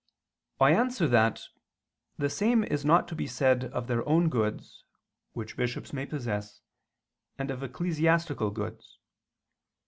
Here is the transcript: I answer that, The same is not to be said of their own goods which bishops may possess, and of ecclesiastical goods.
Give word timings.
I 0.59 0.71
answer 0.71 1.07
that, 1.09 1.43
The 2.17 2.27
same 2.27 2.63
is 2.63 2.83
not 2.83 3.07
to 3.09 3.15
be 3.15 3.27
said 3.27 3.65
of 3.65 3.85
their 3.85 4.03
own 4.09 4.29
goods 4.29 4.83
which 5.33 5.55
bishops 5.55 5.93
may 5.93 6.07
possess, 6.07 6.59
and 7.37 7.51
of 7.51 7.61
ecclesiastical 7.61 8.49
goods. 8.49 8.97